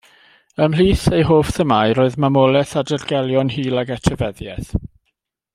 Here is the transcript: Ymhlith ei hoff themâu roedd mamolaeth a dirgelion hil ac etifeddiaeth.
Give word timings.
Ymhlith 0.67 1.03
ei 1.17 1.25
hoff 1.31 1.51
themâu 1.57 1.93
roedd 1.99 2.17
mamolaeth 2.25 2.73
a 2.81 2.85
dirgelion 2.93 3.55
hil 3.57 3.81
ac 3.83 3.93
etifeddiaeth. 3.99 4.77